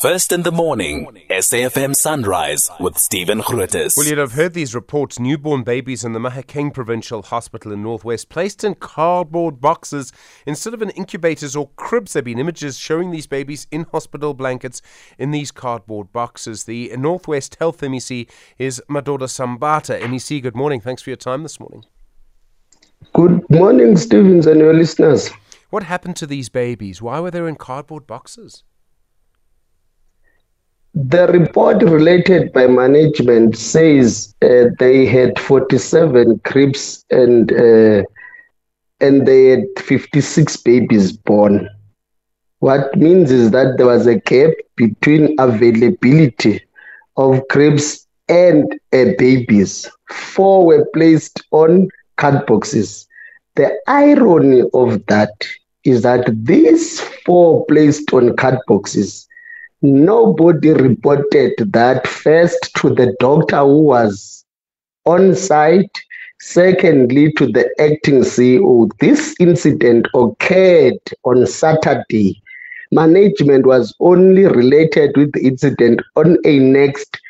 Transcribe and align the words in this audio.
First 0.00 0.32
in 0.32 0.44
the 0.44 0.50
morning, 0.50 1.06
SAFM 1.28 1.94
Sunrise 1.94 2.70
with 2.80 2.96
Stephen 2.96 3.42
Grootes. 3.42 3.98
Well, 3.98 4.06
you'd 4.06 4.16
have 4.16 4.32
heard 4.32 4.54
these 4.54 4.74
reports. 4.74 5.18
Newborn 5.18 5.62
babies 5.62 6.04
in 6.04 6.14
the 6.14 6.18
Mahikeng 6.18 6.72
Provincial 6.72 7.20
Hospital 7.20 7.70
in 7.70 7.82
Northwest 7.82 8.30
placed 8.30 8.64
in 8.64 8.76
cardboard 8.76 9.60
boxes 9.60 10.10
instead 10.46 10.72
of 10.72 10.80
in 10.80 10.88
incubators 10.90 11.54
or 11.54 11.68
cribs. 11.76 12.14
There 12.14 12.20
have 12.20 12.24
been 12.24 12.38
images 12.38 12.78
showing 12.78 13.10
these 13.10 13.26
babies 13.26 13.66
in 13.70 13.84
hospital 13.92 14.32
blankets 14.32 14.80
in 15.18 15.32
these 15.32 15.50
cardboard 15.50 16.10
boxes. 16.14 16.64
The 16.64 16.96
Northwest 16.96 17.56
Health 17.56 17.82
MEC 17.82 18.26
is 18.56 18.82
Madoda 18.88 19.28
Sambatha. 19.28 20.00
MEC, 20.00 20.42
good 20.42 20.56
morning. 20.56 20.80
Thanks 20.80 21.02
for 21.02 21.10
your 21.10 21.18
time 21.18 21.42
this 21.42 21.60
morning. 21.60 21.84
Good 23.12 23.44
morning, 23.50 23.98
Stevens, 23.98 24.46
and 24.46 24.60
your 24.60 24.72
listeners. 24.72 25.28
What 25.68 25.82
happened 25.82 26.16
to 26.16 26.26
these 26.26 26.48
babies? 26.48 27.02
Why 27.02 27.20
were 27.20 27.30
they 27.30 27.46
in 27.46 27.56
cardboard 27.56 28.06
boxes? 28.06 28.64
The 30.94 31.28
report 31.28 31.82
related 31.82 32.52
by 32.52 32.66
management 32.66 33.56
says 33.56 34.34
uh, 34.42 34.64
they 34.78 35.06
had 35.06 35.38
47 35.38 36.40
cribs 36.40 37.04
and 37.10 37.52
uh, 37.52 38.02
and 39.00 39.26
they 39.26 39.46
had 39.46 39.64
56 39.78 40.56
babies 40.58 41.12
born. 41.12 41.68
What 42.58 42.94
means 42.96 43.30
is 43.30 43.52
that 43.52 43.76
there 43.76 43.86
was 43.86 44.06
a 44.06 44.16
gap 44.16 44.50
between 44.76 45.36
availability 45.38 46.60
of 47.16 47.40
cribs 47.48 48.06
and 48.28 48.64
uh, 48.92 49.06
babies. 49.16 49.88
Four 50.10 50.66
were 50.66 50.84
placed 50.92 51.42
on 51.52 51.88
card 52.16 52.44
boxes. 52.46 53.06
The 53.54 53.72
irony 53.86 54.64
of 54.74 55.06
that 55.06 55.32
is 55.84 56.02
that 56.02 56.28
these 56.44 57.00
four 57.24 57.64
placed 57.66 58.12
on 58.12 58.36
card 58.36 58.58
boxes 58.66 59.28
nobody 59.82 60.70
reported 60.72 61.52
that 61.72 62.06
first 62.06 62.70
to 62.76 62.90
the 62.94 63.14
doctor 63.20 63.58
who 63.60 63.82
was 63.82 64.44
on 65.06 65.34
site. 65.34 65.90
Secondly 66.42 67.32
to 67.34 67.46
the 67.46 67.68
acting 67.78 68.20
ceo 68.22 68.90
this 68.98 69.34
incident 69.40 70.06
occurred 70.14 70.98
on 71.24 71.46
saturday. 71.46 72.40
Management 72.92 73.66
was 73.66 73.94
only 74.00 74.46
related 74.46 75.16
with 75.16 75.32
the 75.32 75.40
incident 75.46 76.00
on 76.16 76.38
a 76.44 76.58
next 76.58 77.20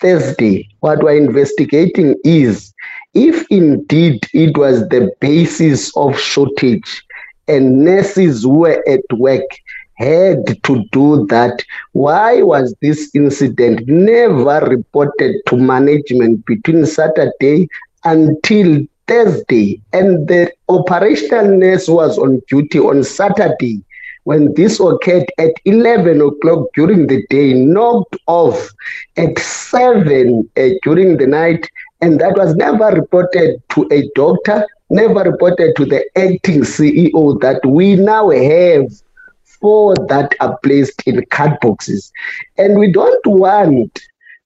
thursday. 0.00 0.66
What 0.80 1.02
we're 1.02 1.16
investigating 1.16 2.16
is 2.24 2.72
if 3.14 3.44
indeed 3.50 4.26
it 4.32 4.56
was 4.56 4.88
the 4.88 5.10
basis 5.20 5.94
of 5.96 6.18
shortage 6.18 7.04
and 7.48 7.84
nurses 7.84 8.46
were 8.46 8.82
at 8.88 9.00
work 9.18 9.42
had 9.96 10.62
to 10.64 10.84
do 10.92 11.26
that. 11.26 11.62
Why 11.92 12.42
was 12.42 12.74
this 12.80 13.10
incident 13.14 13.86
never 13.86 14.66
reported 14.66 15.36
to 15.46 15.56
management 15.56 16.44
between 16.46 16.86
Saturday 16.86 17.68
until 18.04 18.86
Thursday? 19.06 19.80
And 19.92 20.28
the 20.28 20.52
operational 20.68 21.56
nurse 21.56 21.88
was 21.88 22.18
on 22.18 22.42
duty 22.48 22.78
on 22.78 23.04
Saturday 23.04 23.82
when 24.24 24.52
this 24.54 24.80
occurred 24.80 25.30
at 25.38 25.52
11 25.66 26.20
o'clock 26.20 26.68
during 26.74 27.06
the 27.06 27.24
day, 27.28 27.52
knocked 27.52 28.16
off 28.26 28.70
at 29.16 29.38
7 29.38 30.50
uh, 30.56 30.68
during 30.82 31.18
the 31.18 31.26
night, 31.26 31.68
and 32.00 32.20
that 32.20 32.36
was 32.36 32.56
never 32.56 32.86
reported 32.86 33.62
to 33.70 33.86
a 33.92 34.08
doctor, 34.14 34.66
never 34.90 35.30
reported 35.30 35.76
to 35.76 35.84
the 35.84 36.02
acting 36.16 36.62
CEO 36.62 37.38
that 37.40 37.60
we 37.66 37.96
now 37.96 38.30
have 38.30 38.90
four 39.64 39.94
that 40.08 40.34
are 40.40 40.58
placed 40.58 41.02
in 41.06 41.24
card 41.30 41.58
boxes. 41.62 42.12
And 42.58 42.78
we 42.78 42.92
don't 42.92 43.26
want 43.26 43.98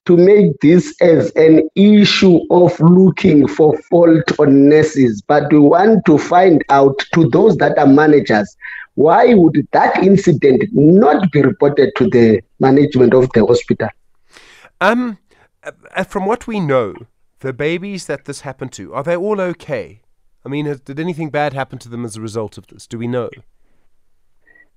to 0.07 0.17
make 0.17 0.61
this 0.61 0.95
as 1.01 1.33
an 1.33 1.69
issue 1.75 2.39
of 2.53 2.79
looking 2.79 3.49
for 3.49 3.77
fault 3.91 4.39
on 4.39 4.69
nurses, 4.69 5.21
but 5.21 5.53
we 5.53 5.59
want 5.59 6.05
to 6.07 6.19
find 6.19 6.65
out 6.69 6.97
to 7.15 7.29
those 7.31 7.57
that 7.57 7.77
are 7.79 7.87
managers 7.89 8.57
why 8.95 9.33
would 9.33 9.67
that 9.73 10.03
incident 10.03 10.65
not 10.73 11.31
be 11.33 11.41
reported 11.41 11.93
to 11.97 12.11
the 12.11 12.41
management 12.59 13.15
of 13.15 13.29
the 13.33 13.47
hospital? 13.47 13.89
Um, 14.81 15.19
uh, 15.63 16.05
from 16.05 16.27
what 16.27 16.49
we 16.49 16.59
know, 16.59 16.95
the 17.41 17.53
babies 17.53 18.07
that 18.07 18.25
this 18.25 18.41
happened 18.41 18.73
to 18.73 18.95
are 18.95 19.05
they 19.05 19.17
all 19.17 19.41
okay? 19.41 20.03
I 20.45 20.49
mean, 20.49 20.65
did 20.85 20.99
anything 20.99 21.31
bad 21.31 21.53
happen 21.53 21.79
to 21.81 21.89
them 21.89 22.05
as 22.05 22.17
a 22.17 22.21
result 22.21 22.59
of 22.59 22.67
this? 22.69 22.89
Do 22.89 22.99
we 22.99 23.07
know? 23.07 23.31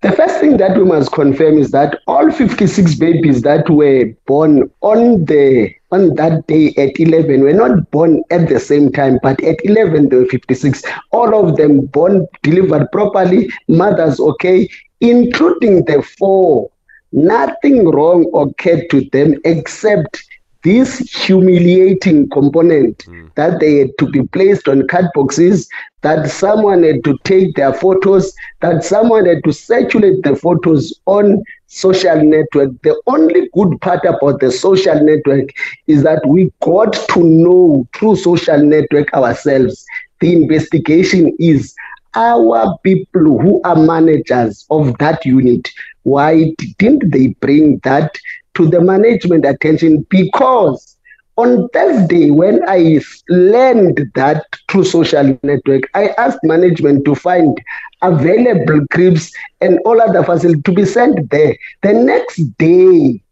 The 0.02 0.12
first 0.14 0.40
thing 0.40 0.58
that 0.58 0.76
we 0.76 0.84
must 0.84 1.12
confirm 1.12 1.60
is 1.60 1.70
that 1.72 2.00
all 2.08 2.32
56 2.32 2.96
babies 2.96 3.44
that 3.44 3.70
were 3.70 4.06
born 4.26 4.72
on 4.82 5.26
the 5.26 5.72
on 5.92 6.16
that 6.16 6.48
day 6.48 6.74
at 6.78 7.00
11 7.00 7.42
were 7.42 7.54
not 7.54 7.92
born 7.92 8.24
at 8.32 8.50
the 8.50 8.60
same 8.60 8.92
time, 8.92 9.20
but 9.22 9.40
at 9.44 9.64
11 9.64 10.10
they 10.10 10.18
were 10.18 10.26
56. 10.26 10.82
All 11.12 11.36
of 11.36 11.56
them 11.56 11.86
born 11.86 12.28
delivered 12.42 12.88
properly, 12.92 13.52
mothers 13.68 14.20
okay, 14.20 14.68
including 15.02 15.86
the 15.86 16.02
four. 16.18 16.72
Nothing 17.12 17.88
wrong 17.88 18.26
occurred 18.34 18.90
to 18.90 19.02
them 19.12 19.36
except 19.46 20.24
this 20.64 21.00
humiliating 21.26 22.30
component 22.30 23.00
mm. 23.06 23.34
that 23.36 23.60
they 23.60 23.78
had 23.78 23.90
to 23.98 24.08
be 24.08 24.22
placed 24.28 24.68
on 24.68 24.88
card 24.88 25.06
boxes, 25.16 25.68
that 26.02 26.30
someone 26.30 26.84
had 26.84 27.04
to 27.04 27.18
take 27.24 27.56
their 27.56 27.74
photos, 27.74 28.34
that 28.62 28.84
someone 28.84 29.26
had 29.26 29.44
to 29.44 29.54
circulate 29.54 30.22
the 30.24 30.36
photos 30.36 30.94
on 31.06 31.44
social 31.68 32.24
network. 32.24 32.70
The 32.84 33.00
only 33.08 33.50
good 33.54 33.80
part 33.82 34.06
about 34.06 34.40
the 34.40 34.52
social 34.52 35.02
network 35.04 35.50
is 35.88 36.04
that 36.04 36.22
we 36.28 36.52
got 36.62 36.94
to 37.10 37.24
know 37.24 37.88
through 37.96 38.18
social 38.18 38.58
network 38.60 39.14
ourselves. 39.14 39.86
The 40.20 40.34
investigation 40.34 41.36
is 41.40 41.74
our 42.14 42.78
people 42.84 43.40
who 43.40 43.62
are 43.64 43.76
managers 43.76 44.66
of 44.70 44.98
that 45.00 45.26
unit. 45.26 45.70
Why 46.04 46.54
didn't 46.78 47.12
they 47.12 47.28
bring 47.28 47.80
that 47.84 48.16
to 48.56 48.68
the 48.68 48.82
management 48.82 49.46
attention 49.46 50.06
because 50.10 50.98
on 51.38 51.70
Thursday, 51.70 52.30
when 52.30 52.60
I 52.68 53.02
learned 53.30 54.12
that 54.16 54.46
through 54.70 54.84
social 54.84 55.40
network, 55.44 55.84
I 55.94 56.10
asked 56.18 56.40
management 56.44 57.06
to 57.06 57.16
find 57.16 57.60
available 58.02 58.86
cribs 58.92 59.32
and 59.62 59.80
all 59.86 60.02
other 60.02 60.24
facilities 60.24 60.64
to 60.64 60.72
be 60.72 60.86
sent 60.86 61.30
there. 61.32 61.56
The 61.84 61.94
next 61.94 62.38
day, 62.58 63.24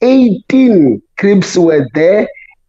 18 0.00 1.02
cribs 1.18 1.58
were 1.58 1.88
there 1.94 2.28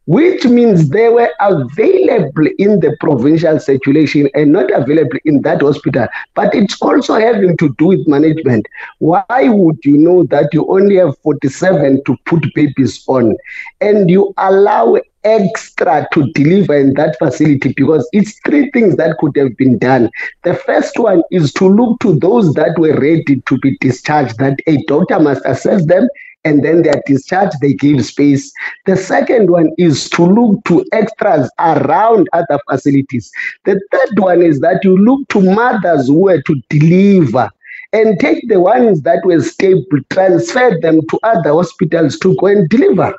which 0.09 0.43
means 0.43 0.89
they 0.89 1.07
were 1.07 1.29
available 1.39 2.47
in 2.57 2.79
the 2.79 2.97
provincial 2.99 3.59
circulation 3.59 4.27
and 4.33 4.51
not 4.51 4.71
available 4.71 5.19
in 5.25 5.39
that 5.43 5.61
hospital. 5.61 6.07
But 6.33 6.55
it's 6.55 6.81
also 6.81 7.19
having 7.19 7.55
to 7.57 7.75
do 7.77 7.85
with 7.85 8.07
management. 8.07 8.65
Why 8.97 9.49
would 9.49 9.77
you 9.85 9.99
know 9.99 10.23
that 10.23 10.51
you 10.51 10.65
only 10.67 10.95
have 10.95 11.15
47 11.19 12.03
to 12.05 12.17
put 12.25 12.43
babies 12.55 13.03
on 13.07 13.37
and 13.81 14.09
you 14.09 14.33
allow 14.37 14.97
extra 15.23 16.07
to 16.13 16.31
deliver 16.31 16.75
in 16.75 16.95
that 16.95 17.15
facility 17.19 17.73
because 17.73 18.09
it's 18.11 18.39
three 18.47 18.71
things 18.71 18.95
that 18.95 19.15
could 19.19 19.37
have 19.37 19.55
been 19.57 19.77
done. 19.77 20.09
The 20.43 20.55
first 20.55 20.97
one 20.97 21.21
is 21.29 21.53
to 21.53 21.67
look 21.67 21.99
to 21.99 22.17
those 22.17 22.53
that 22.55 22.79
were 22.79 22.99
ready 22.99 23.43
to 23.45 23.57
be 23.59 23.77
discharged, 23.79 24.39
that 24.39 24.57
a 24.65 24.81
doctor 24.85 25.19
must 25.19 25.43
assess 25.45 25.85
them 25.85 26.07
and 26.45 26.63
then 26.63 26.83
they 26.83 26.89
are 26.89 27.03
discharged, 27.05 27.55
they 27.61 27.73
give 27.73 28.05
space. 28.05 28.51
The 28.85 28.95
second 28.95 29.49
one 29.49 29.71
is 29.77 30.09
to 30.11 30.25
look 30.25 30.63
to 30.65 30.85
extras 30.91 31.49
around 31.59 32.29
other 32.33 32.59
facilities. 32.69 33.31
The 33.65 33.79
third 33.91 34.19
one 34.19 34.41
is 34.41 34.59
that 34.61 34.83
you 34.83 34.97
look 34.97 35.27
to 35.29 35.41
mothers 35.41 36.07
who 36.07 36.21
were 36.21 36.41
to 36.41 36.61
deliver 36.69 37.49
and 37.93 38.19
take 38.19 38.47
the 38.47 38.59
ones 38.59 39.01
that 39.01 39.25
were 39.25 39.41
stable, 39.41 39.83
transfer 40.11 40.79
them 40.81 41.01
to 41.09 41.19
other 41.23 41.51
hospitals 41.51 42.19
to 42.19 42.35
go 42.35 42.47
and 42.47 42.69
deliver. 42.69 43.13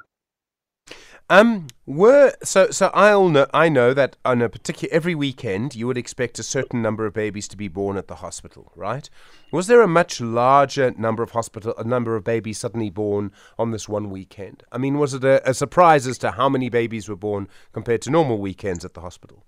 Um, 1.30 1.68
were 1.86 2.32
so 2.42 2.72
so 2.72 2.90
I'll 2.92 3.28
know 3.28 3.46
I 3.54 3.68
know 3.68 3.94
that 3.94 4.16
on 4.24 4.42
a 4.42 4.48
particular 4.48 4.92
every 4.92 5.14
weekend 5.14 5.76
you 5.76 5.86
would 5.86 5.96
expect 5.96 6.40
a 6.40 6.42
certain 6.42 6.82
number 6.82 7.06
of 7.06 7.14
babies 7.14 7.46
to 7.48 7.56
be 7.56 7.68
born 7.68 7.96
at 7.96 8.08
the 8.08 8.16
hospital, 8.16 8.72
right? 8.74 9.08
Was 9.52 9.68
there 9.68 9.80
a 9.80 9.86
much 9.86 10.20
larger 10.20 10.92
number 10.98 11.22
of 11.22 11.30
hospital 11.30 11.72
a 11.78 11.84
number 11.84 12.16
of 12.16 12.24
babies 12.24 12.58
suddenly 12.58 12.90
born 12.90 13.30
on 13.60 13.70
this 13.70 13.88
one 13.88 14.10
weekend? 14.10 14.64
I 14.72 14.78
mean, 14.78 14.98
was 14.98 15.14
it 15.14 15.22
a, 15.22 15.48
a 15.48 15.54
surprise 15.54 16.08
as 16.08 16.18
to 16.18 16.32
how 16.32 16.48
many 16.48 16.68
babies 16.68 17.08
were 17.08 17.14
born 17.14 17.46
compared 17.72 18.02
to 18.02 18.10
normal 18.10 18.38
weekends 18.38 18.84
at 18.84 18.94
the 18.94 19.00
hospital? 19.00 19.44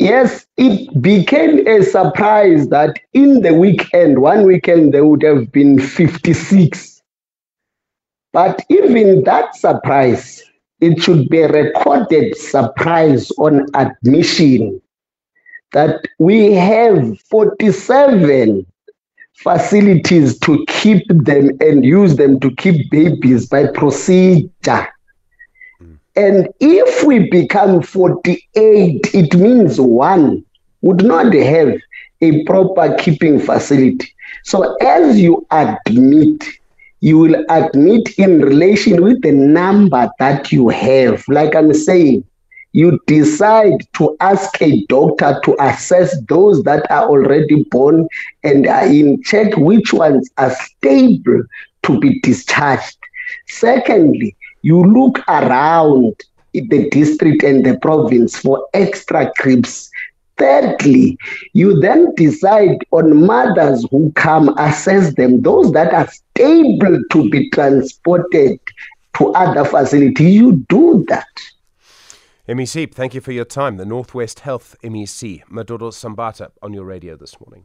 Yes, 0.00 0.44
it 0.56 1.00
became 1.00 1.64
a 1.68 1.84
surprise 1.84 2.68
that 2.70 2.98
in 3.12 3.42
the 3.42 3.54
weekend, 3.54 4.18
one 4.18 4.44
weekend, 4.44 4.92
there 4.92 5.04
would 5.06 5.22
have 5.22 5.52
been 5.52 5.78
56 5.78 6.93
but 8.34 8.60
even 8.68 9.22
that 9.22 9.54
surprise, 9.54 10.42
it 10.80 11.00
should 11.00 11.28
be 11.28 11.42
a 11.42 11.48
recorded 11.48 12.36
surprise 12.36 13.30
on 13.38 13.64
admission 13.74 14.82
that 15.72 16.04
we 16.18 16.52
have 16.52 17.16
47 17.30 18.66
facilities 19.34 20.36
to 20.40 20.64
keep 20.66 21.06
them 21.08 21.50
and 21.60 21.84
use 21.84 22.16
them 22.16 22.40
to 22.40 22.50
keep 22.56 22.90
babies 22.90 23.46
by 23.46 23.68
procedure. 23.68 24.88
Hmm. 25.78 25.94
And 26.16 26.48
if 26.58 27.04
we 27.04 27.30
become 27.30 27.82
48, 27.82 29.14
it 29.14 29.34
means 29.36 29.80
one 29.80 30.44
would 30.82 31.04
not 31.04 31.32
have 31.32 31.72
a 32.20 32.44
proper 32.46 32.96
keeping 32.98 33.38
facility. 33.38 34.12
So 34.42 34.74
as 34.80 35.20
you 35.20 35.46
admit, 35.52 36.44
you 37.04 37.18
will 37.18 37.44
admit 37.50 38.18
in 38.18 38.40
relation 38.40 39.04
with 39.04 39.20
the 39.20 39.30
number 39.30 40.10
that 40.18 40.50
you 40.50 40.70
have. 40.70 41.22
Like 41.28 41.54
I'm 41.54 41.74
saying, 41.74 42.24
you 42.72 42.98
decide 43.06 43.86
to 43.96 44.16
ask 44.20 44.62
a 44.62 44.86
doctor 44.86 45.38
to 45.44 45.54
assess 45.60 46.16
those 46.28 46.62
that 46.62 46.90
are 46.90 47.06
already 47.06 47.64
born 47.64 48.08
and 48.42 48.66
are 48.66 48.86
in 48.86 49.22
check 49.22 49.54
which 49.58 49.92
ones 49.92 50.30
are 50.38 50.52
stable 50.52 51.42
to 51.82 52.00
be 52.00 52.20
discharged. 52.20 52.96
Secondly, 53.48 54.34
you 54.62 54.82
look 54.82 55.18
around 55.28 56.14
the 56.54 56.88
district 56.88 57.42
and 57.42 57.66
the 57.66 57.76
province 57.80 58.34
for 58.34 58.66
extra 58.72 59.30
cribs. 59.36 59.90
Thirdly, 60.36 61.16
you 61.52 61.78
then 61.80 62.12
decide 62.16 62.78
on 62.90 63.24
mothers 63.24 63.86
who 63.90 64.10
come, 64.12 64.48
assess 64.58 65.14
them, 65.14 65.42
those 65.42 65.72
that 65.72 65.92
are 65.94 66.08
stable 66.08 67.00
to 67.10 67.30
be 67.30 67.48
transported 67.50 68.58
to 69.18 69.26
other 69.34 69.64
facilities. 69.64 70.34
You 70.34 70.64
do 70.68 71.04
that. 71.08 71.26
MEC, 72.48 72.92
thank 72.92 73.14
you 73.14 73.20
for 73.20 73.32
your 73.32 73.44
time. 73.44 73.76
The 73.76 73.86
Northwest 73.86 74.40
Health 74.40 74.76
MEC, 74.82 75.44
Madoda 75.46 75.92
Sambatha, 75.92 76.50
on 76.62 76.74
your 76.74 76.84
radio 76.84 77.16
this 77.16 77.40
morning. 77.40 77.64